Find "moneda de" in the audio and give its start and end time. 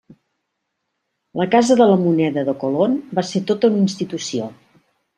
2.05-2.57